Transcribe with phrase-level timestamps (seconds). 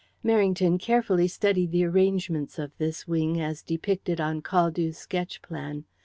[0.25, 5.85] Merrington carefully studied the arrangements of this wing, as depicted on Caldew's sketch plan.